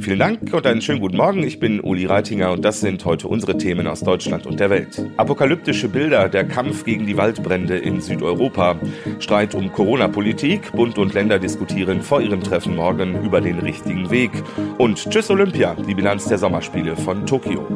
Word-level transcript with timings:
Vielen 0.00 0.18
Dank 0.18 0.52
und 0.52 0.66
einen 0.66 0.80
schönen 0.80 1.00
guten 1.00 1.16
Morgen. 1.16 1.42
Ich 1.42 1.58
bin 1.58 1.80
Uli 1.80 2.06
Reitinger 2.06 2.52
und 2.52 2.64
das 2.64 2.80
sind 2.80 3.04
heute 3.04 3.28
unsere 3.28 3.58
Themen 3.58 3.86
aus 3.86 4.00
Deutschland 4.00 4.46
und 4.46 4.60
der 4.60 4.70
Welt. 4.70 5.04
Apokalyptische 5.16 5.88
Bilder, 5.88 6.28
der 6.28 6.44
Kampf 6.44 6.84
gegen 6.84 7.06
die 7.06 7.16
Waldbrände 7.16 7.76
in 7.78 8.00
Südeuropa, 8.00 8.76
Streit 9.18 9.54
um 9.54 9.72
Corona-Politik, 9.72 10.72
Bund 10.72 10.98
und 10.98 11.14
Länder 11.14 11.38
diskutieren 11.38 12.02
vor 12.02 12.20
ihrem 12.20 12.42
Treffen 12.42 12.76
morgen 12.76 13.22
über 13.24 13.40
den 13.40 13.58
richtigen 13.58 14.10
Weg. 14.10 14.30
Und 14.78 15.10
Tschüss 15.10 15.30
Olympia, 15.30 15.74
die 15.74 15.94
Bilanz 15.94 16.26
der 16.26 16.38
Sommerspiele 16.38 16.96
von 16.96 17.26
Tokio. 17.26 17.66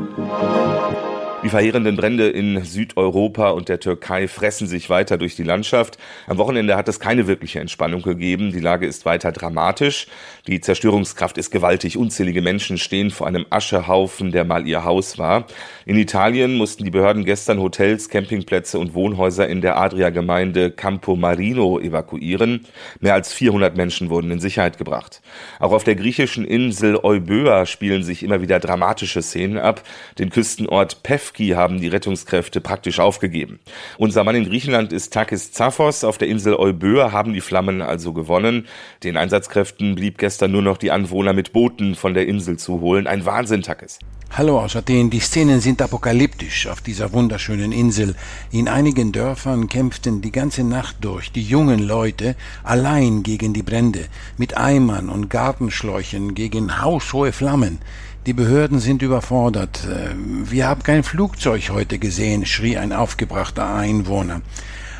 Die 1.52 1.58
verheerenden 1.58 1.96
Brände 1.96 2.30
in 2.30 2.64
Südeuropa 2.64 3.50
und 3.50 3.68
der 3.68 3.78
Türkei 3.78 4.26
fressen 4.26 4.66
sich 4.66 4.88
weiter 4.88 5.18
durch 5.18 5.36
die 5.36 5.42
Landschaft. 5.42 5.98
Am 6.26 6.38
Wochenende 6.38 6.78
hat 6.78 6.88
es 6.88 6.98
keine 6.98 7.26
wirkliche 7.26 7.60
Entspannung 7.60 8.00
gegeben. 8.00 8.52
Die 8.52 8.58
Lage 8.58 8.86
ist 8.86 9.04
weiter 9.04 9.32
dramatisch. 9.32 10.06
Die 10.46 10.62
Zerstörungskraft 10.62 11.36
ist 11.36 11.50
gewaltig. 11.50 11.98
Unzählige 11.98 12.40
Menschen 12.40 12.78
stehen 12.78 13.10
vor 13.10 13.26
einem 13.26 13.44
Aschehaufen, 13.50 14.32
der 14.32 14.46
mal 14.46 14.66
ihr 14.66 14.84
Haus 14.84 15.18
war. 15.18 15.46
In 15.84 15.98
Italien 15.98 16.54
mussten 16.54 16.84
die 16.84 16.90
Behörden 16.90 17.26
gestern 17.26 17.60
Hotels, 17.60 18.08
Campingplätze 18.08 18.78
und 18.78 18.94
Wohnhäuser 18.94 19.46
in 19.46 19.60
der 19.60 19.76
Adria-Gemeinde 19.76 20.70
Campo 20.70 21.16
Marino 21.16 21.78
evakuieren. 21.78 22.64
Mehr 23.00 23.12
als 23.12 23.30
400 23.34 23.76
Menschen 23.76 24.08
wurden 24.08 24.30
in 24.30 24.40
Sicherheit 24.40 24.78
gebracht. 24.78 25.20
Auch 25.60 25.72
auf 25.72 25.84
der 25.84 25.96
griechischen 25.96 26.46
Insel 26.46 26.96
Euböa 26.96 27.66
spielen 27.66 28.04
sich 28.04 28.22
immer 28.22 28.40
wieder 28.40 28.58
dramatische 28.58 29.20
Szenen 29.20 29.58
ab. 29.58 29.82
Den 30.18 30.30
Küstenort 30.30 31.02
Pef 31.02 31.34
Lewski 31.42 31.48
haben 31.50 31.80
die 31.80 31.88
Rettungskräfte 31.88 32.60
praktisch 32.60 33.00
aufgegeben. 33.00 33.58
Unser 33.98 34.24
Mann 34.24 34.36
in 34.36 34.44
Griechenland 34.44 34.92
ist 34.92 35.12
Takis 35.12 35.52
Zaphos. 35.52 36.04
Auf 36.04 36.18
der 36.18 36.28
Insel 36.28 36.54
Euböa 36.54 37.12
haben 37.12 37.32
die 37.32 37.40
Flammen 37.40 37.82
also 37.82 38.12
gewonnen. 38.12 38.66
Den 39.02 39.16
Einsatzkräften 39.16 39.94
blieb 39.94 40.18
gestern 40.18 40.52
nur 40.52 40.62
noch 40.62 40.78
die 40.78 40.90
Anwohner 40.90 41.32
mit 41.32 41.52
Booten 41.52 41.94
von 41.94 42.14
der 42.14 42.26
Insel 42.26 42.58
zu 42.58 42.80
holen. 42.80 43.06
Ein 43.06 43.24
Wahnsinn, 43.24 43.62
Takis. 43.62 43.98
Hallo 44.30 44.60
aus 44.60 44.76
Athen. 44.76 45.10
Die 45.10 45.20
Szenen 45.20 45.60
sind 45.60 45.82
apokalyptisch 45.82 46.66
auf 46.66 46.80
dieser 46.80 47.12
wunderschönen 47.12 47.72
Insel. 47.72 48.14
In 48.50 48.68
einigen 48.68 49.12
Dörfern 49.12 49.68
kämpften 49.68 50.22
die 50.22 50.32
ganze 50.32 50.64
Nacht 50.64 50.96
durch 51.02 51.32
die 51.32 51.42
jungen 51.42 51.80
Leute 51.80 52.34
allein 52.64 53.22
gegen 53.22 53.52
die 53.52 53.62
Brände, 53.62 54.06
mit 54.38 54.56
Eimern 54.56 55.10
und 55.10 55.28
Gartenschläuchen 55.28 56.34
gegen 56.34 56.80
haushohe 56.80 57.32
Flammen. 57.32 57.78
Die 58.24 58.34
Behörden 58.34 58.78
sind 58.78 59.02
überfordert. 59.02 59.84
Äh, 59.84 60.14
wir 60.16 60.68
haben 60.68 60.84
kein 60.84 61.02
Flugzeug 61.02 61.70
heute 61.70 61.98
gesehen, 61.98 62.46
schrie 62.46 62.76
ein 62.76 62.92
aufgebrachter 62.92 63.74
Einwohner. 63.74 64.42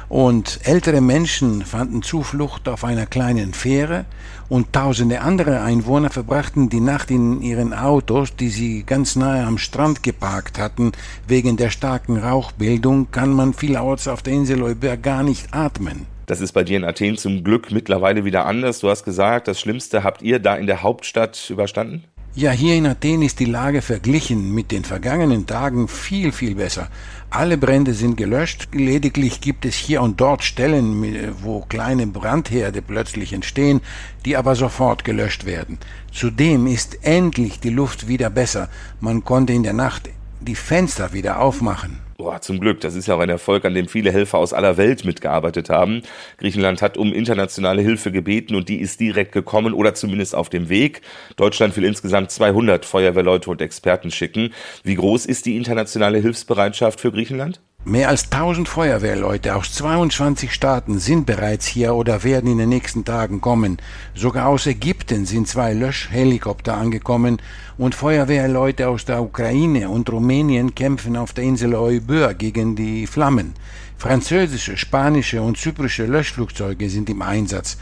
Und 0.09 0.59
ältere 0.65 1.01
Menschen 1.01 1.65
fanden 1.65 2.03
Zuflucht 2.03 2.69
auf 2.69 2.83
einer 2.83 3.07
kleinen 3.07 3.55
Fähre 3.55 4.07
und 4.49 4.73
tausende 4.73 5.21
andere 5.21 5.61
Einwohner 5.61 6.11
verbrachten 6.11 6.69
die 6.69 6.81
Nacht 6.81 7.13
in 7.13 7.43
ihren 7.43 7.73
Autos, 7.73 8.35
die 8.35 8.49
sie 8.49 8.83
ganz 8.83 9.15
nahe 9.15 9.47
am 9.47 9.57
Strand 9.57 10.03
geparkt 10.03 10.59
hatten. 10.59 10.91
Wegen 11.29 11.57
der 11.57 11.71
starken 11.71 12.17
Rauchbildung 12.17 13.13
kann 13.13 13.33
man 13.33 13.55
vielerorts 13.55 14.09
auf 14.09 14.23
der 14.23 14.33
Insel 14.33 14.65
Euber 14.65 14.97
gar 14.97 15.23
nicht 15.23 15.55
atmen. 15.55 16.07
Das 16.27 16.41
ist 16.41 16.53
bei 16.53 16.65
dir 16.65 16.77
in 16.77 16.85
Athen 16.85 17.17
zum 17.17 17.45
Glück 17.45 17.71
mittlerweile 17.71 18.25
wieder 18.25 18.47
anders. 18.47 18.81
Du 18.81 18.91
hast 18.91 19.05
gesagt, 19.05 19.47
das 19.47 19.61
Schlimmste 19.61 20.03
habt 20.03 20.23
ihr 20.23 20.41
da 20.41 20.57
in 20.57 20.67
der 20.67 20.83
Hauptstadt 20.83 21.49
überstanden? 21.49 22.05
Ja, 22.35 22.51
hier 22.51 22.77
in 22.77 22.87
Athen 22.87 23.21
ist 23.21 23.41
die 23.41 23.45
Lage 23.45 23.83
verglichen 23.83 24.55
mit 24.55 24.71
den 24.71 24.85
vergangenen 24.85 25.47
Tagen 25.47 25.87
viel, 25.87 26.33
viel 26.33 26.55
besser. 26.55 26.89
Alle 27.29 27.59
Brände 27.59 27.93
sind 27.93 28.17
gelöscht, 28.17 28.69
lediglich 28.73 29.43
gibt 29.43 29.67
es 29.67 29.75
hier 29.75 30.01
und 30.01 30.19
dort 30.19 30.43
Stellen, 30.43 31.35
wo 31.43 31.61
kleine 31.61 32.07
Brandherde 32.07 32.81
plötzlich 32.81 33.35
entstehen, 33.35 33.83
die 34.25 34.39
aber 34.39 34.57
sofort 34.57 35.05
gelöscht 35.05 35.45
werden. 35.45 35.77
Zudem 36.11 36.67
ist 36.67 37.05
endlich 37.05 37.61
die 37.61 37.69
Luft 37.69 38.09
wieder 38.09 38.31
besser. 38.31 38.71
Man 38.99 39.25
konnte 39.25 39.53
in 39.53 39.63
der 39.63 39.75
Nacht 39.75 40.09
die 40.41 40.55
Fenster 40.55 41.13
wieder 41.13 41.39
aufmachen. 41.39 41.99
Boah, 42.17 42.41
zum 42.41 42.61
Glück. 42.61 42.81
Das 42.81 42.95
ist 42.95 43.07
ja 43.07 43.15
auch 43.15 43.21
ein 43.21 43.29
Erfolg, 43.29 43.65
an 43.65 43.75
dem 43.75 43.89
viele 43.89 44.13
Helfer 44.13 44.39
aus 44.39 44.53
aller 44.53 44.77
Welt 44.77 45.05
mitgearbeitet 45.05 45.71
haben. 45.71 46.03
Griechenland 46.39 46.83
hat 46.83 46.97
um 46.97 47.13
internationale 47.13 47.83
Hilfe 47.83 48.13
gebeten 48.13 48.55
und 48.55 48.69
die 48.69 48.81
ist 48.81 49.01
direkt 49.01 49.33
gekommen 49.33 49.73
oder 49.75 49.95
zumindest 49.95 50.35
auf 50.35 50.49
dem 50.49 50.69
Weg. 50.69 51.01
Deutschland 51.37 51.77
will 51.77 51.85
insgesamt 51.85 52.31
200 52.31 52.85
Feuerwehrleute 52.85 53.51
und 53.51 53.61
Experten 53.61 54.11
schicken. 54.11 54.53
Wie 54.85 54.95
groß 54.95 55.27
ist 55.27 55.47
die 55.47 55.57
internationale 55.57 56.19
Hilfsbereitschaft 56.19 57.01
für 57.01 57.13
Griechenland? 57.13 57.61
Mehr 57.85 58.11
als 58.11 58.31
1000 58.31 58.69
Feuerwehrleute 58.69 59.57
aus 59.57 59.73
22 59.75 60.53
Staaten 60.53 61.01
sind 61.01 61.27
bereits 61.27 61.67
hier 61.67 61.97
oder 61.97 62.23
werden 62.23 62.49
in 62.49 62.59
den 62.59 62.69
nächsten 62.69 63.05
Tagen 63.05 63.41
kommen. 63.41 63.79
Sogar 64.15 64.47
aus 64.47 64.69
Ägypten 64.69 65.27
sind 65.27 65.49
zwei 65.49 65.73
Löschhelikopter 65.73 66.77
angekommen 66.77 67.43
und 67.79 67.97
Feuerwehrleute 67.97 68.89
aus 68.89 69.05
der 69.05 69.21
Ukraine 69.21 69.89
und 69.89 70.09
Rumänien 70.09 70.77
kämpfen 70.77 71.17
auf 71.17 71.33
der 71.33 71.43
Insel 71.43 71.75
Euböa 71.75 72.35
gegen 72.35 72.77
die 72.77 73.09
Flammen. 73.09 73.55
Französische, 73.99 74.77
spanische 74.77 75.43
und 75.43 75.59
zyprische 75.59 76.07
Löschflugzeuge 76.07 76.89
sind 76.89 77.11
im 77.11 77.21
Einsatz. 77.21 77.79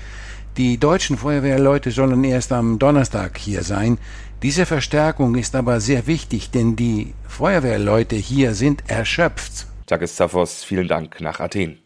Die 0.56 0.78
deutschen 0.78 1.18
Feuerwehrleute 1.18 1.90
sollen 1.90 2.24
erst 2.24 2.52
am 2.52 2.78
Donnerstag 2.78 3.36
hier 3.36 3.62
sein. 3.64 3.98
Diese 4.42 4.64
Verstärkung 4.64 5.34
ist 5.34 5.54
aber 5.54 5.78
sehr 5.78 6.06
wichtig, 6.06 6.50
denn 6.50 6.74
die 6.74 7.12
Feuerwehrleute 7.28 8.16
hier 8.16 8.54
sind 8.54 8.82
erschöpft. 8.88 9.66
Takis 9.90 10.14
Zaphos, 10.14 10.62
vielen 10.62 10.86
Dank 10.86 11.20
nach 11.20 11.40
Athen. 11.40 11.80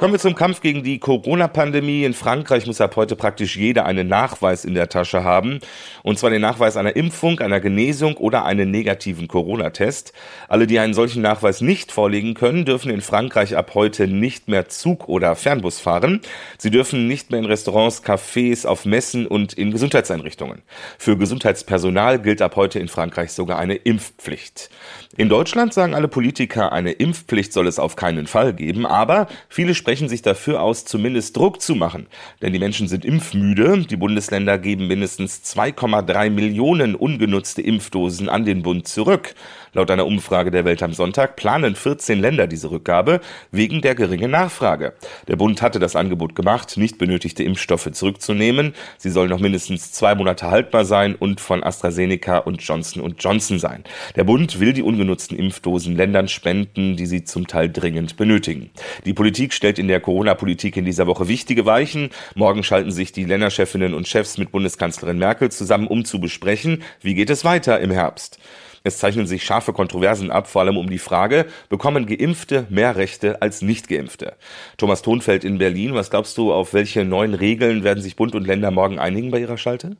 Kommen 0.00 0.14
wir 0.14 0.18
zum 0.18 0.34
Kampf 0.34 0.62
gegen 0.62 0.82
die 0.82 0.98
Corona-Pandemie. 0.98 2.04
In 2.04 2.14
Frankreich 2.14 2.66
muss 2.66 2.80
ab 2.80 2.96
heute 2.96 3.16
praktisch 3.16 3.54
jeder 3.54 3.84
einen 3.84 4.08
Nachweis 4.08 4.64
in 4.64 4.72
der 4.72 4.88
Tasche 4.88 5.24
haben. 5.24 5.58
Und 6.02 6.18
zwar 6.18 6.30
den 6.30 6.40
Nachweis 6.40 6.78
einer 6.78 6.96
Impfung, 6.96 7.38
einer 7.40 7.60
Genesung 7.60 8.16
oder 8.16 8.46
einen 8.46 8.70
negativen 8.70 9.28
Corona-Test. 9.28 10.14
Alle, 10.48 10.66
die 10.66 10.78
einen 10.78 10.94
solchen 10.94 11.20
Nachweis 11.20 11.60
nicht 11.60 11.92
vorlegen 11.92 12.32
können, 12.32 12.64
dürfen 12.64 12.90
in 12.90 13.02
Frankreich 13.02 13.58
ab 13.58 13.72
heute 13.74 14.06
nicht 14.06 14.48
mehr 14.48 14.70
Zug 14.70 15.06
oder 15.06 15.36
Fernbus 15.36 15.80
fahren. 15.80 16.22
Sie 16.56 16.70
dürfen 16.70 17.06
nicht 17.06 17.30
mehr 17.30 17.40
in 17.40 17.44
Restaurants, 17.44 18.02
Cafés, 18.02 18.66
auf 18.66 18.86
Messen 18.86 19.26
und 19.26 19.52
in 19.52 19.70
Gesundheitseinrichtungen. 19.70 20.62
Für 20.96 21.18
Gesundheitspersonal 21.18 22.20
gilt 22.20 22.40
ab 22.40 22.56
heute 22.56 22.78
in 22.78 22.88
Frankreich 22.88 23.32
sogar 23.32 23.58
eine 23.58 23.74
Impfpflicht. 23.74 24.70
In 25.18 25.28
Deutschland 25.28 25.74
sagen 25.74 25.94
alle 25.94 26.08
Politiker, 26.08 26.72
eine 26.72 26.92
Impfpflicht 26.92 27.52
soll 27.52 27.66
es 27.66 27.78
auf 27.78 27.96
keinen 27.96 28.26
Fall 28.26 28.54
geben, 28.54 28.86
aber 28.86 29.26
viele 29.50 29.74
sprechen 29.74 29.89
sich 29.98 30.22
dafür 30.22 30.62
aus, 30.62 30.84
zumindest 30.84 31.36
Druck 31.36 31.60
zu 31.60 31.74
machen. 31.74 32.06
Denn 32.40 32.52
die 32.52 32.58
Menschen 32.58 32.86
sind 32.86 33.04
impfmüde. 33.04 33.86
Die 33.90 33.96
Bundesländer 33.96 34.58
geben 34.58 34.86
mindestens 34.86 35.42
2,3 35.42 36.30
Millionen 36.30 36.94
ungenutzte 36.94 37.60
Impfdosen 37.62 38.28
an 38.28 38.44
den 38.44 38.62
Bund 38.62 38.86
zurück. 38.86 39.34
Laut 39.72 39.90
einer 39.90 40.06
Umfrage 40.06 40.50
der 40.50 40.64
Welt 40.64 40.82
am 40.82 40.92
Sonntag 40.92 41.36
planen 41.36 41.76
14 41.76 42.18
Länder 42.18 42.48
diese 42.48 42.70
Rückgabe 42.70 43.20
wegen 43.52 43.82
der 43.82 43.94
geringen 43.94 44.30
Nachfrage. 44.30 44.94
Der 45.28 45.36
Bund 45.36 45.62
hatte 45.62 45.78
das 45.78 45.94
Angebot 45.94 46.34
gemacht, 46.34 46.76
nicht 46.76 46.98
benötigte 46.98 47.44
Impfstoffe 47.44 47.90
zurückzunehmen. 47.92 48.74
Sie 48.98 49.10
sollen 49.10 49.30
noch 49.30 49.38
mindestens 49.38 49.92
zwei 49.92 50.14
Monate 50.14 50.50
haltbar 50.50 50.84
sein 50.84 51.14
und 51.14 51.40
von 51.40 51.62
AstraZeneca 51.62 52.38
und 52.38 52.62
Johnson 52.62 53.14
Johnson 53.18 53.58
sein. 53.58 53.84
Der 54.16 54.24
Bund 54.24 54.58
will 54.58 54.72
die 54.72 54.82
ungenutzten 54.82 55.38
Impfdosen 55.38 55.96
Ländern 55.96 56.28
spenden, 56.28 56.96
die 56.96 57.06
sie 57.06 57.24
zum 57.24 57.46
Teil 57.46 57.70
dringend 57.70 58.16
benötigen. 58.16 58.70
Die 59.04 59.14
Politik 59.14 59.52
stellt 59.52 59.78
in 59.80 59.88
der 59.88 60.00
Corona-Politik 60.00 60.76
in 60.76 60.84
dieser 60.84 61.08
Woche 61.08 61.26
wichtige 61.26 61.66
Weichen. 61.66 62.10
Morgen 62.36 62.62
schalten 62.62 62.92
sich 62.92 63.10
die 63.10 63.24
Länderchefinnen 63.24 63.94
und 63.94 64.06
Chefs 64.06 64.38
mit 64.38 64.52
Bundeskanzlerin 64.52 65.18
Merkel 65.18 65.50
zusammen, 65.50 65.88
um 65.88 66.04
zu 66.04 66.20
besprechen, 66.20 66.84
wie 67.00 67.14
geht 67.14 67.30
es 67.30 67.44
weiter 67.44 67.80
im 67.80 67.90
Herbst. 67.90 68.38
Es 68.82 68.98
zeichnen 68.98 69.26
sich 69.26 69.44
scharfe 69.44 69.72
Kontroversen 69.72 70.30
ab, 70.30 70.46
vor 70.46 70.62
allem 70.62 70.78
um 70.78 70.88
die 70.88 70.98
Frage, 70.98 71.46
bekommen 71.68 72.06
Geimpfte 72.06 72.66
mehr 72.70 72.96
Rechte 72.96 73.42
als 73.42 73.60
Nicht-Geimpfte? 73.60 74.34
Thomas 74.78 75.02
Thonfeld 75.02 75.44
in 75.44 75.58
Berlin, 75.58 75.94
was 75.94 76.10
glaubst 76.10 76.38
du, 76.38 76.52
auf 76.52 76.72
welche 76.72 77.04
neuen 77.04 77.34
Regeln 77.34 77.84
werden 77.84 78.02
sich 78.02 78.16
Bund 78.16 78.34
und 78.34 78.46
Länder 78.46 78.70
morgen 78.70 78.98
einigen 78.98 79.30
bei 79.30 79.40
ihrer 79.40 79.58
Schalte? 79.58 79.96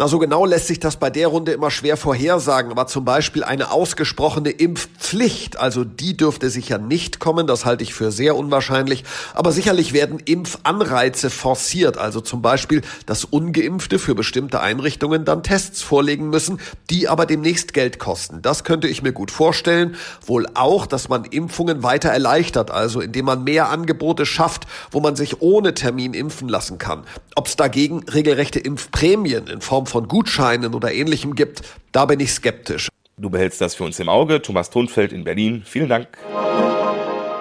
Na, 0.00 0.08
so 0.08 0.18
genau 0.18 0.46
lässt 0.46 0.68
sich 0.68 0.80
das 0.80 0.96
bei 0.96 1.10
der 1.10 1.28
Runde 1.28 1.52
immer 1.52 1.70
schwer 1.70 1.98
vorhersagen, 1.98 2.70
aber 2.70 2.86
zum 2.86 3.04
Beispiel 3.04 3.44
eine 3.44 3.70
ausgesprochene 3.70 4.48
Impfpflicht, 4.48 5.58
also 5.58 5.84
die 5.84 6.16
dürfte 6.16 6.48
sicher 6.48 6.78
nicht 6.78 7.20
kommen, 7.20 7.46
das 7.46 7.66
halte 7.66 7.84
ich 7.84 7.92
für 7.92 8.10
sehr 8.10 8.34
unwahrscheinlich, 8.34 9.04
aber 9.34 9.52
sicherlich 9.52 9.92
werden 9.92 10.18
Impfanreize 10.18 11.28
forciert, 11.28 11.98
also 11.98 12.22
zum 12.22 12.40
Beispiel, 12.40 12.80
dass 13.04 13.26
Ungeimpfte 13.26 13.98
für 13.98 14.14
bestimmte 14.14 14.60
Einrichtungen 14.60 15.26
dann 15.26 15.42
Tests 15.42 15.82
vorlegen 15.82 16.30
müssen, 16.30 16.60
die 16.88 17.06
aber 17.06 17.26
demnächst 17.26 17.74
Geld 17.74 17.98
kosten. 17.98 18.40
Das 18.40 18.64
könnte 18.64 18.88
ich 18.88 19.02
mir 19.02 19.12
gut 19.12 19.30
vorstellen, 19.30 19.96
wohl 20.24 20.46
auch, 20.54 20.86
dass 20.86 21.10
man 21.10 21.24
Impfungen 21.24 21.82
weiter 21.82 22.08
erleichtert, 22.08 22.70
also 22.70 23.02
indem 23.02 23.26
man 23.26 23.44
mehr 23.44 23.68
Angebote 23.68 24.24
schafft, 24.24 24.66
wo 24.92 25.00
man 25.00 25.14
sich 25.14 25.42
ohne 25.42 25.74
Termin 25.74 26.14
impfen 26.14 26.48
lassen 26.48 26.78
kann. 26.78 27.04
Ob 27.36 27.48
es 27.48 27.56
dagegen 27.56 28.02
regelrechte 28.08 28.60
Impfprämien 28.60 29.29
in 29.34 29.60
Form 29.60 29.86
von 29.86 30.08
Gutscheinen 30.08 30.74
oder 30.74 30.92
ähnlichem 30.92 31.34
gibt, 31.34 31.62
da 31.92 32.06
bin 32.06 32.20
ich 32.20 32.32
skeptisch. 32.32 32.88
Du 33.16 33.30
behältst 33.30 33.60
das 33.60 33.74
für 33.74 33.84
uns 33.84 33.98
im 34.00 34.08
Auge. 34.08 34.40
Thomas 34.40 34.70
Thunfeld 34.70 35.12
in 35.12 35.24
Berlin. 35.24 35.62
Vielen 35.64 35.88
Dank. 35.88 36.08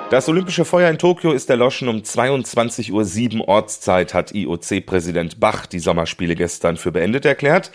Das 0.10 0.28
Olympische 0.28 0.66
Feuer 0.66 0.90
in 0.90 0.98
Tokio 0.98 1.32
ist 1.32 1.52
erloschen 1.52 1.88
um 1.88 1.98
22.07 1.98 3.40
Uhr 3.40 3.48
Ortszeit, 3.48 4.16
hat 4.16 4.34
IOC-Präsident 4.34 5.40
Bach 5.40 5.68
die 5.68 5.78
Sommerspiele 5.78 6.34
gestern 6.34 6.78
für 6.78 6.92
beendet 6.92 7.26
erklärt. 7.26 7.72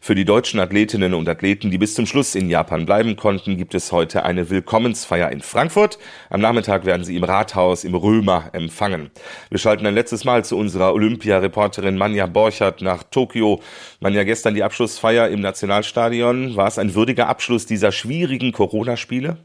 Für 0.00 0.14
die 0.14 0.24
deutschen 0.24 0.60
Athletinnen 0.60 1.12
und 1.12 1.28
Athleten, 1.28 1.70
die 1.72 1.76
bis 1.76 1.94
zum 1.94 2.06
Schluss 2.06 2.36
in 2.36 2.48
Japan 2.48 2.86
bleiben 2.86 3.16
konnten, 3.16 3.56
gibt 3.56 3.74
es 3.74 3.90
heute 3.90 4.24
eine 4.24 4.48
Willkommensfeier 4.48 5.30
in 5.30 5.40
Frankfurt. 5.40 5.98
Am 6.30 6.40
Nachmittag 6.40 6.86
werden 6.86 7.04
sie 7.04 7.16
im 7.16 7.24
Rathaus 7.24 7.82
im 7.82 7.96
Römer 7.96 8.48
empfangen. 8.52 9.10
Wir 9.50 9.58
schalten 9.58 9.84
ein 9.86 9.94
letztes 9.94 10.24
Mal 10.24 10.44
zu 10.44 10.56
unserer 10.56 10.94
Olympia-Reporterin 10.94 11.98
Manja 11.98 12.26
Borchert 12.26 12.80
nach 12.80 13.02
Tokio. 13.02 13.60
Manja, 13.98 14.22
gestern 14.22 14.54
die 14.54 14.62
Abschlussfeier 14.62 15.28
im 15.28 15.40
Nationalstadion. 15.40 16.56
War 16.56 16.68
es 16.68 16.78
ein 16.78 16.94
würdiger 16.94 17.28
Abschluss 17.28 17.66
dieser 17.66 17.90
schwierigen 17.90 18.52
Corona-Spiele? 18.52 19.36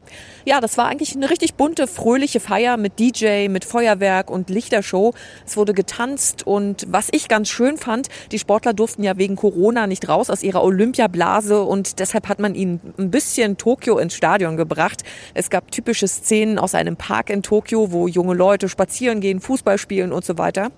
Ja, 0.46 0.60
das 0.60 0.78
war 0.78 0.86
eigentlich 0.86 1.16
eine 1.16 1.30
richtig 1.30 1.54
bunte, 1.54 1.88
fröhliche 1.88 2.38
Feier 2.38 2.76
mit 2.76 3.00
DJ, 3.00 3.48
mit 3.48 3.64
Feuerwerk 3.64 4.30
und 4.30 4.50
Lichtershow. 4.50 5.14
Es 5.44 5.56
wurde 5.56 5.74
getanzt 5.74 6.46
und 6.46 6.86
was 6.88 7.08
ich 7.10 7.28
ganz 7.28 7.50
schön 7.50 7.76
fand, 7.76 8.08
die 8.30 8.38
Sportler 8.38 8.72
durften 8.72 9.02
ja 9.02 9.18
wegen 9.18 9.36
Corona 9.36 9.86
nicht 9.86 10.08
raus 10.08 10.30
aus 10.30 10.43
ihrer 10.44 10.62
Olympiablase 10.62 11.62
und 11.62 11.98
deshalb 11.98 12.28
hat 12.28 12.38
man 12.38 12.54
ihnen 12.54 12.80
ein 12.98 13.10
bisschen 13.10 13.56
Tokio 13.56 13.98
ins 13.98 14.14
Stadion 14.14 14.56
gebracht. 14.56 15.02
Es 15.34 15.50
gab 15.50 15.70
typische 15.70 16.06
Szenen 16.06 16.58
aus 16.58 16.74
einem 16.74 16.96
Park 16.96 17.30
in 17.30 17.42
Tokio, 17.42 17.90
wo 17.90 18.06
junge 18.06 18.34
Leute 18.34 18.68
spazieren 18.68 19.20
gehen, 19.20 19.40
Fußball 19.40 19.78
spielen 19.78 20.12
und 20.12 20.24
so 20.24 20.38
weiter. 20.38 20.70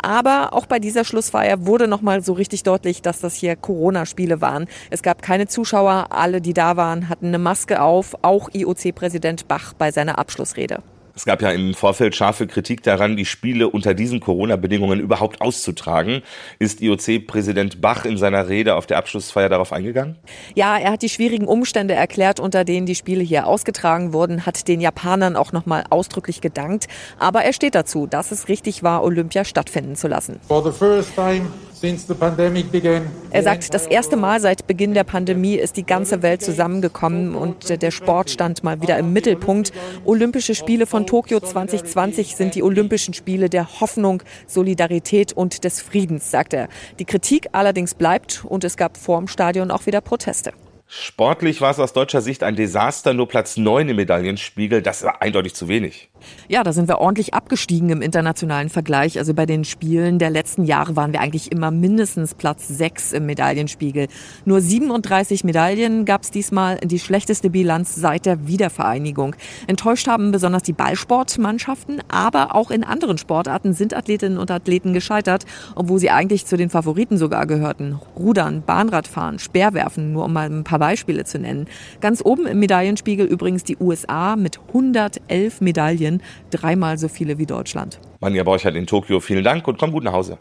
Aber 0.00 0.52
auch 0.52 0.66
bei 0.66 0.78
dieser 0.78 1.04
Schlussfeier 1.04 1.66
wurde 1.66 1.88
nochmal 1.88 2.22
so 2.22 2.34
richtig 2.34 2.62
deutlich, 2.62 3.02
dass 3.02 3.20
das 3.20 3.34
hier 3.34 3.56
Corona-Spiele 3.56 4.40
waren. 4.40 4.66
Es 4.90 5.02
gab 5.02 5.22
keine 5.22 5.46
Zuschauer, 5.46 6.08
alle, 6.10 6.40
die 6.40 6.54
da 6.54 6.76
waren, 6.76 7.08
hatten 7.08 7.26
eine 7.26 7.38
Maske 7.38 7.80
auf, 7.80 8.14
auch 8.22 8.50
IOC-Präsident 8.52 9.48
Bach 9.48 9.72
bei 9.74 9.90
seiner 9.90 10.18
Abschlussrede. 10.18 10.82
Es 11.16 11.24
gab 11.24 11.40
ja 11.40 11.50
im 11.50 11.72
Vorfeld 11.72 12.14
scharfe 12.14 12.46
Kritik 12.46 12.82
daran, 12.82 13.16
die 13.16 13.24
Spiele 13.24 13.70
unter 13.70 13.94
diesen 13.94 14.20
Corona-Bedingungen 14.20 15.00
überhaupt 15.00 15.40
auszutragen. 15.40 16.20
Ist 16.58 16.82
IOC-Präsident 16.82 17.80
Bach 17.80 18.04
in 18.04 18.18
seiner 18.18 18.50
Rede 18.50 18.74
auf 18.74 18.84
der 18.84 18.98
Abschlussfeier 18.98 19.48
darauf 19.48 19.72
eingegangen? 19.72 20.16
Ja, 20.54 20.76
er 20.76 20.92
hat 20.92 21.00
die 21.00 21.08
schwierigen 21.08 21.46
Umstände 21.46 21.94
erklärt, 21.94 22.38
unter 22.38 22.64
denen 22.64 22.84
die 22.84 22.94
Spiele 22.94 23.22
hier 23.22 23.46
ausgetragen 23.46 24.12
wurden, 24.12 24.44
hat 24.44 24.68
den 24.68 24.82
Japanern 24.82 25.36
auch 25.36 25.52
nochmal 25.52 25.84
ausdrücklich 25.88 26.42
gedankt. 26.42 26.86
Aber 27.18 27.42
er 27.44 27.54
steht 27.54 27.74
dazu, 27.74 28.06
dass 28.06 28.30
es 28.30 28.48
richtig 28.48 28.82
war, 28.82 29.02
Olympia 29.02 29.46
stattfinden 29.46 29.96
zu 29.96 30.08
lassen. 30.08 30.38
Er 33.30 33.42
sagt, 33.42 33.74
das 33.74 33.86
erste 33.86 34.16
Mal 34.16 34.40
seit 34.40 34.66
Beginn 34.66 34.94
der 34.94 35.04
Pandemie 35.04 35.56
ist 35.56 35.76
die 35.76 35.84
ganze 35.84 36.22
Welt 36.22 36.42
zusammengekommen 36.42 37.34
und 37.34 37.82
der 37.82 37.90
Sport 37.90 38.30
stand 38.30 38.64
mal 38.64 38.80
wieder 38.80 38.98
im 38.98 39.12
Mittelpunkt. 39.12 39.72
Olympische 40.04 40.54
Spiele 40.54 40.86
von 40.86 41.06
Tokio 41.06 41.38
2020 41.38 42.34
sind 42.34 42.54
die 42.54 42.62
Olympischen 42.62 43.12
Spiele 43.12 43.50
der 43.50 43.80
Hoffnung, 43.80 44.22
Solidarität 44.46 45.34
und 45.34 45.64
des 45.64 45.82
Friedens, 45.82 46.30
sagt 46.30 46.54
er. 46.54 46.68
Die 46.98 47.04
Kritik 47.04 47.48
allerdings 47.52 47.94
bleibt 47.94 48.44
und 48.44 48.64
es 48.64 48.76
gab 48.76 48.96
vor 48.96 49.18
dem 49.18 49.28
Stadion 49.28 49.70
auch 49.70 49.84
wieder 49.84 50.00
Proteste. 50.00 50.52
Sportlich 50.88 51.60
war 51.60 51.72
es 51.72 51.80
aus 51.80 51.92
deutscher 51.92 52.20
Sicht 52.20 52.44
ein 52.44 52.54
Desaster, 52.54 53.12
nur 53.12 53.26
Platz 53.26 53.56
9 53.56 53.88
im 53.88 53.96
Medaillenspiegel, 53.96 54.82
das 54.82 55.02
war 55.02 55.20
eindeutig 55.20 55.54
zu 55.54 55.66
wenig. 55.66 56.10
Ja, 56.48 56.62
da 56.62 56.72
sind 56.72 56.88
wir 56.88 56.98
ordentlich 56.98 57.34
abgestiegen 57.34 57.90
im 57.90 58.02
internationalen 58.02 58.68
Vergleich. 58.68 59.18
Also 59.18 59.34
bei 59.34 59.46
den 59.46 59.64
Spielen 59.64 60.18
der 60.18 60.30
letzten 60.30 60.64
Jahre 60.64 60.94
waren 60.94 61.12
wir 61.12 61.20
eigentlich 61.20 61.50
immer 61.50 61.70
mindestens 61.72 62.34
Platz 62.34 62.68
6 62.68 63.12
im 63.12 63.26
Medaillenspiegel. 63.26 64.06
Nur 64.44 64.60
37 64.60 65.42
Medaillen 65.42 66.04
gab 66.04 66.22
es 66.22 66.30
diesmal, 66.30 66.78
die 66.78 67.00
schlechteste 67.00 67.50
Bilanz 67.50 67.94
seit 67.96 68.24
der 68.24 68.46
Wiedervereinigung. 68.46 69.34
Enttäuscht 69.66 70.06
haben 70.06 70.30
besonders 70.30 70.62
die 70.62 70.72
Ballsportmannschaften, 70.72 72.00
aber 72.08 72.54
auch 72.54 72.70
in 72.70 72.84
anderen 72.84 73.18
Sportarten 73.18 73.72
sind 73.72 73.94
Athletinnen 73.94 74.38
und 74.38 74.50
Athleten 74.50 74.92
gescheitert, 74.92 75.46
obwohl 75.74 75.98
sie 75.98 76.10
eigentlich 76.10 76.46
zu 76.46 76.56
den 76.56 76.70
Favoriten 76.70 77.18
sogar 77.18 77.46
gehörten. 77.46 77.98
Rudern, 78.16 78.62
Bahnradfahren, 78.62 79.38
Speerwerfen, 79.40 80.12
nur 80.12 80.24
um 80.24 80.32
mal 80.32 80.48
ein 80.48 80.64
paar 80.64 80.75
paar 80.78 80.88
Beispiele 80.88 81.24
zu 81.24 81.38
nennen. 81.38 81.66
Ganz 82.00 82.22
oben 82.24 82.46
im 82.46 82.58
Medaillenspiegel 82.58 83.26
übrigens 83.26 83.64
die 83.64 83.76
USA 83.78 84.36
mit 84.36 84.60
111 84.68 85.60
Medaillen, 85.60 86.22
dreimal 86.50 86.98
so 86.98 87.08
viele 87.08 87.38
wie 87.38 87.46
Deutschland. 87.46 87.98
Manja 88.20 88.42
Borchert 88.42 88.74
in 88.74 88.86
Tokio, 88.86 89.20
vielen 89.20 89.44
Dank 89.44 89.66
und 89.68 89.78
komm 89.78 89.92
gut 89.92 90.04
nach 90.04 90.12
Hause. 90.12 90.38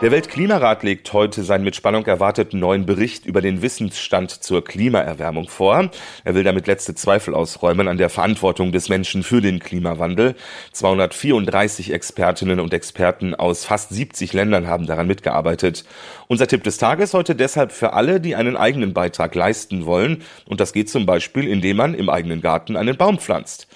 Der 0.00 0.12
Weltklimarat 0.12 0.84
legt 0.84 1.12
heute 1.12 1.42
seinen 1.42 1.64
mit 1.64 1.74
Spannung 1.74 2.06
erwarteten 2.06 2.60
neuen 2.60 2.86
Bericht 2.86 3.26
über 3.26 3.40
den 3.40 3.62
Wissensstand 3.62 4.30
zur 4.30 4.62
Klimaerwärmung 4.62 5.48
vor. 5.48 5.90
Er 6.22 6.34
will 6.36 6.44
damit 6.44 6.68
letzte 6.68 6.94
Zweifel 6.94 7.34
ausräumen 7.34 7.88
an 7.88 7.98
der 7.98 8.08
Verantwortung 8.08 8.70
des 8.70 8.88
Menschen 8.88 9.24
für 9.24 9.40
den 9.40 9.58
Klimawandel. 9.58 10.36
234 10.70 11.92
Expertinnen 11.92 12.60
und 12.60 12.72
Experten 12.72 13.34
aus 13.34 13.64
fast 13.64 13.90
70 13.90 14.32
Ländern 14.34 14.68
haben 14.68 14.86
daran 14.86 15.08
mitgearbeitet. 15.08 15.84
Unser 16.28 16.46
Tipp 16.46 16.62
des 16.62 16.78
Tages 16.78 17.12
heute 17.12 17.34
deshalb 17.34 17.72
für 17.72 17.92
alle, 17.92 18.20
die 18.20 18.36
einen 18.36 18.56
eigenen 18.56 18.94
Beitrag 18.94 19.34
leisten 19.34 19.84
wollen. 19.84 20.22
Und 20.46 20.60
das 20.60 20.72
geht 20.72 20.88
zum 20.88 21.06
Beispiel, 21.06 21.48
indem 21.48 21.76
man 21.76 21.94
im 21.94 22.08
eigenen 22.08 22.40
Garten 22.40 22.76
einen 22.76 22.96
Baum 22.96 23.18
pflanzt. 23.18 23.66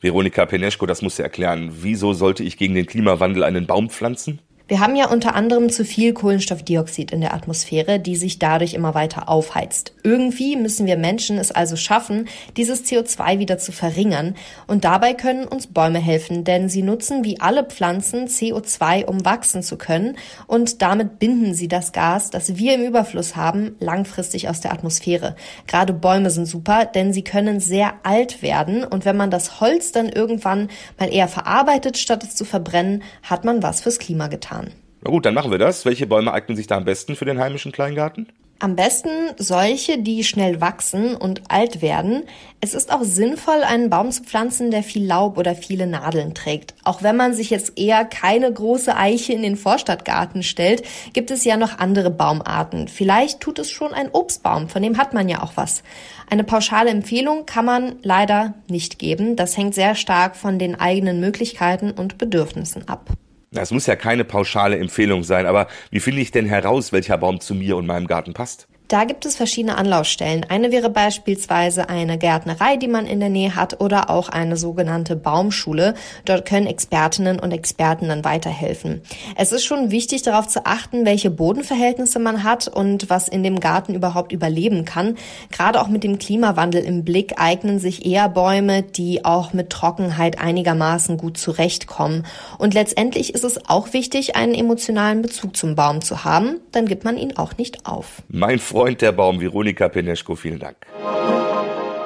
Veronika 0.00 0.46
Peneschko, 0.46 0.86
das 0.86 1.02
muss 1.02 1.18
ja 1.18 1.24
erklären. 1.24 1.72
Wieso 1.80 2.12
sollte 2.12 2.44
ich 2.44 2.56
gegen 2.56 2.74
den 2.74 2.86
Klimawandel 2.86 3.42
einen 3.42 3.66
Baum 3.66 3.90
pflanzen? 3.90 4.38
Wir 4.72 4.80
haben 4.80 4.96
ja 4.96 5.10
unter 5.10 5.34
anderem 5.34 5.68
zu 5.68 5.84
viel 5.84 6.14
Kohlenstoffdioxid 6.14 7.10
in 7.10 7.20
der 7.20 7.34
Atmosphäre, 7.34 8.00
die 8.00 8.16
sich 8.16 8.38
dadurch 8.38 8.72
immer 8.72 8.94
weiter 8.94 9.28
aufheizt. 9.28 9.92
Irgendwie 10.02 10.56
müssen 10.56 10.86
wir 10.86 10.96
Menschen 10.96 11.36
es 11.36 11.52
also 11.52 11.76
schaffen, 11.76 12.26
dieses 12.56 12.86
CO2 12.86 13.38
wieder 13.38 13.58
zu 13.58 13.70
verringern. 13.70 14.34
Und 14.66 14.84
dabei 14.84 15.12
können 15.12 15.46
uns 15.46 15.66
Bäume 15.66 15.98
helfen, 15.98 16.44
denn 16.44 16.70
sie 16.70 16.80
nutzen 16.80 17.22
wie 17.22 17.38
alle 17.38 17.64
Pflanzen 17.64 18.28
CO2, 18.28 19.04
um 19.04 19.26
wachsen 19.26 19.62
zu 19.62 19.76
können. 19.76 20.16
Und 20.46 20.80
damit 20.80 21.18
binden 21.18 21.52
sie 21.52 21.68
das 21.68 21.92
Gas, 21.92 22.30
das 22.30 22.56
wir 22.56 22.76
im 22.76 22.84
Überfluss 22.86 23.36
haben, 23.36 23.76
langfristig 23.78 24.48
aus 24.48 24.62
der 24.62 24.72
Atmosphäre. 24.72 25.36
Gerade 25.66 25.92
Bäume 25.92 26.30
sind 26.30 26.46
super, 26.46 26.86
denn 26.86 27.12
sie 27.12 27.24
können 27.24 27.60
sehr 27.60 27.92
alt 28.04 28.40
werden. 28.40 28.84
Und 28.84 29.04
wenn 29.04 29.18
man 29.18 29.30
das 29.30 29.60
Holz 29.60 29.92
dann 29.92 30.08
irgendwann 30.08 30.70
mal 30.98 31.12
eher 31.12 31.28
verarbeitet, 31.28 31.98
statt 31.98 32.24
es 32.24 32.36
zu 32.36 32.46
verbrennen, 32.46 33.02
hat 33.22 33.44
man 33.44 33.62
was 33.62 33.82
fürs 33.82 33.98
Klima 33.98 34.28
getan 34.28 34.61
getan. 34.62 34.82
Na 35.04 35.10
gut, 35.10 35.26
dann 35.26 35.34
machen 35.34 35.50
wir 35.50 35.58
das. 35.58 35.84
Welche 35.84 36.06
Bäume 36.06 36.32
eignen 36.32 36.56
sich 36.56 36.66
da 36.66 36.76
am 36.76 36.84
besten 36.84 37.16
für 37.16 37.24
den 37.24 37.38
heimischen 37.38 37.72
Kleingarten? 37.72 38.28
Am 38.60 38.76
besten 38.76 39.10
solche, 39.38 39.98
die 39.98 40.22
schnell 40.22 40.60
wachsen 40.60 41.16
und 41.16 41.50
alt 41.50 41.82
werden. 41.82 42.22
Es 42.60 42.74
ist 42.74 42.92
auch 42.92 43.02
sinnvoll, 43.02 43.64
einen 43.64 43.90
Baum 43.90 44.12
zu 44.12 44.22
pflanzen, 44.22 44.70
der 44.70 44.84
viel 44.84 45.04
Laub 45.04 45.36
oder 45.36 45.56
viele 45.56 45.88
Nadeln 45.88 46.32
trägt. 46.32 46.76
Auch 46.84 47.02
wenn 47.02 47.16
man 47.16 47.34
sich 47.34 47.50
jetzt 47.50 47.76
eher 47.76 48.04
keine 48.04 48.52
große 48.52 48.96
Eiche 48.96 49.32
in 49.32 49.42
den 49.42 49.56
Vorstadtgarten 49.56 50.44
stellt, 50.44 50.84
gibt 51.12 51.32
es 51.32 51.42
ja 51.42 51.56
noch 51.56 51.80
andere 51.80 52.10
Baumarten. 52.10 52.86
Vielleicht 52.86 53.40
tut 53.40 53.58
es 53.58 53.68
schon 53.68 53.92
ein 53.92 54.10
Obstbaum, 54.12 54.68
von 54.68 54.80
dem 54.80 54.96
hat 54.96 55.12
man 55.12 55.28
ja 55.28 55.42
auch 55.42 55.56
was. 55.56 55.82
Eine 56.30 56.44
pauschale 56.44 56.90
Empfehlung 56.90 57.46
kann 57.46 57.64
man 57.64 57.96
leider 58.02 58.54
nicht 58.68 59.00
geben. 59.00 59.34
Das 59.34 59.56
hängt 59.56 59.74
sehr 59.74 59.96
stark 59.96 60.36
von 60.36 60.60
den 60.60 60.78
eigenen 60.78 61.18
Möglichkeiten 61.18 61.90
und 61.90 62.16
Bedürfnissen 62.16 62.86
ab. 62.86 63.10
Das 63.52 63.70
muss 63.70 63.86
ja 63.86 63.96
keine 63.96 64.24
pauschale 64.24 64.78
Empfehlung 64.78 65.24
sein, 65.24 65.46
aber 65.46 65.68
wie 65.90 66.00
finde 66.00 66.22
ich 66.22 66.30
denn 66.30 66.46
heraus, 66.46 66.90
welcher 66.92 67.18
Baum 67.18 67.38
zu 67.40 67.54
mir 67.54 67.76
und 67.76 67.86
meinem 67.86 68.06
Garten 68.06 68.32
passt? 68.32 68.66
Da 68.88 69.04
gibt 69.04 69.24
es 69.24 69.36
verschiedene 69.36 69.78
Anlaufstellen. 69.78 70.44
Eine 70.50 70.70
wäre 70.70 70.90
beispielsweise 70.90 71.88
eine 71.88 72.18
Gärtnerei, 72.18 72.76
die 72.76 72.88
man 72.88 73.06
in 73.06 73.20
der 73.20 73.30
Nähe 73.30 73.56
hat, 73.56 73.80
oder 73.80 74.10
auch 74.10 74.28
eine 74.28 74.58
sogenannte 74.58 75.16
Baumschule. 75.16 75.94
Dort 76.26 76.44
können 76.44 76.66
Expertinnen 76.66 77.40
und 77.40 77.52
Experten 77.52 78.08
dann 78.08 78.22
weiterhelfen. 78.22 79.00
Es 79.34 79.50
ist 79.50 79.64
schon 79.64 79.90
wichtig 79.90 80.22
darauf 80.22 80.46
zu 80.46 80.66
achten, 80.66 81.06
welche 81.06 81.30
Bodenverhältnisse 81.30 82.18
man 82.18 82.42
hat 82.42 82.68
und 82.68 83.08
was 83.08 83.28
in 83.28 83.42
dem 83.42 83.60
Garten 83.60 83.94
überhaupt 83.94 84.30
überleben 84.30 84.84
kann. 84.84 85.16
Gerade 85.50 85.80
auch 85.80 85.88
mit 85.88 86.04
dem 86.04 86.18
Klimawandel 86.18 86.84
im 86.84 87.02
Blick 87.02 87.40
eignen 87.40 87.78
sich 87.78 88.04
eher 88.04 88.28
Bäume, 88.28 88.82
die 88.82 89.24
auch 89.24 89.54
mit 89.54 89.70
Trockenheit 89.70 90.38
einigermaßen 90.38 91.16
gut 91.16 91.38
zurechtkommen. 91.38 92.26
Und 92.58 92.74
letztendlich 92.74 93.34
ist 93.34 93.44
es 93.44 93.68
auch 93.70 93.94
wichtig, 93.94 94.36
einen 94.36 94.54
emotionalen 94.54 95.22
Bezug 95.22 95.56
zum 95.56 95.76
Baum 95.76 96.02
zu 96.02 96.24
haben. 96.24 96.60
Dann 96.72 96.84
gibt 96.84 97.04
man 97.04 97.16
ihn 97.16 97.38
auch 97.38 97.56
nicht 97.56 97.86
auf. 97.86 98.22
Mein 98.28 98.58
Freund 98.72 99.02
der 99.02 99.12
Baum, 99.12 99.38
Veronika 99.38 99.86
Peneschko, 99.90 100.34
vielen 100.34 100.58
Dank. 100.58 100.78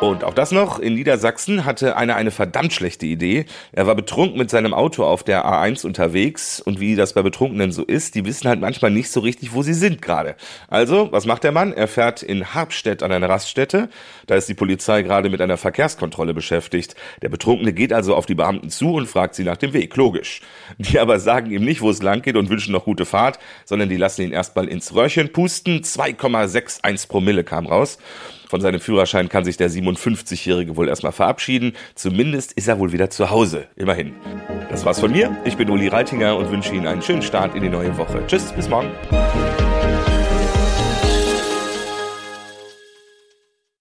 Und 0.01 0.25
auch 0.25 0.35
das 0.35 0.53
noch, 0.53 0.79
in 0.79 0.95
Niedersachsen 0.95 1.65
hatte 1.65 1.97
einer 1.97 2.17
eine 2.17 2.31
verdammt 2.31 2.75
schlechte 2.75 3.07
Idee. 3.07 3.47
Er 3.73 3.87
war 3.87 3.95
betrunken 3.95 4.37
mit 4.37 4.51
seinem 4.51 4.75
Auto 4.75 5.05
auf 5.05 5.25
der 5.25 5.47
A1 5.47 5.87
unterwegs 5.87 6.61
und 6.61 6.81
wie 6.81 6.97
das 6.97 7.15
bei 7.15 7.23
Betrunkenen 7.23 7.73
so 7.73 7.83
ist, 7.83 8.15
die 8.15 8.27
wissen 8.27 8.47
halt 8.47 8.61
manchmal 8.61 8.91
nicht 8.91 9.11
so 9.11 9.21
richtig, 9.21 9.55
wo 9.55 9.63
sie 9.63 9.73
sind 9.73 10.03
gerade. 10.03 10.37
Also, 10.69 11.11
was 11.13 11.25
macht 11.25 11.45
der 11.45 11.53
Mann? 11.53 11.73
Er 11.73 11.89
fährt 11.89 12.23
in 12.23 12.53
Harpstedt 12.53 13.03
an 13.03 13.11
eine 13.11 13.31
Raststätte. 13.31 13.89
Da 14.27 14.35
ist 14.35 14.51
die 14.51 14.55
Polizei 14.55 15.01
gerade 15.01 15.31
mit 15.31 15.41
einer 15.41 15.57
Verkehrskontrolle 15.57 16.35
beschäftigt. 16.35 16.95
Der 17.23 17.31
Betrunkene 17.31 17.73
geht 17.73 17.95
also 17.95 18.15
auf 18.15 18.27
die 18.27 18.35
Beamten 18.35 18.69
zu 18.69 18.93
und 18.93 19.07
fragt 19.07 19.35
sie 19.35 19.45
nach 19.45 19.57
dem 19.57 19.73
Weg, 19.73 19.97
logisch. 19.97 20.43
Die 20.77 20.99
aber 20.99 21.19
sagen 21.21 21.51
ihm 21.51 21.65
nicht, 21.65 21.81
wo 21.81 21.89
es 21.89 22.03
lang 22.03 22.21
geht 22.21 22.37
und 22.37 22.51
wünschen 22.51 22.73
noch 22.73 22.85
gute 22.85 23.07
Fahrt, 23.07 23.39
sondern 23.65 23.89
die 23.89 23.97
lassen 23.97 24.23
ihn 24.23 24.33
erstmal 24.33 24.69
ins 24.69 24.95
Röhrchen 24.95 25.33
pusten. 25.33 25.81
2,61 25.81 27.09
Promille 27.09 27.45
kam 27.45 27.67
raus. 27.67 27.97
Von 28.49 28.61
seinem 28.61 28.81
Führerschein 28.81 29.29
kann 29.29 29.45
sich 29.45 29.57
der 29.57 29.71
57-Jährige 29.71 30.77
wohl 30.77 30.89
erstmal 30.89 31.13
verabschieden. 31.13 31.75
Zumindest 31.95 32.53
ist 32.53 32.69
er 32.69 32.79
wohl 32.79 32.93
wieder 32.93 33.11
zu 33.11 33.31
Hause. 33.31 33.67
Immerhin. 33.77 34.15
Das 34.71 34.85
war's 34.85 35.01
von 35.01 35.11
mir. 35.11 35.37
Ich 35.45 35.57
bin 35.57 35.71
Uli 35.71 35.89
Reitinger 35.89 36.37
und 36.37 36.51
wünsche 36.51 36.75
Ihnen 36.75 36.87
einen 36.87 37.03
schönen 37.03 37.23
Start 37.23 37.55
in 37.55 37.63
die 37.63 37.69
neue 37.69 37.97
Woche. 37.99 38.23
Tschüss, 38.27 38.53
bis 38.53 38.69
morgen. 38.69 38.91